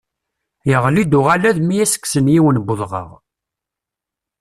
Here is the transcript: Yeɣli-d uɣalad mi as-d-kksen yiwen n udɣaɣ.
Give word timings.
Yeɣli-d 0.69 1.13
uɣalad 1.19 1.57
mi 1.61 1.77
as-d-kksen 1.83 2.31
yiwen 2.33 2.57
n 2.61 2.69
udɣaɣ. 2.73 3.09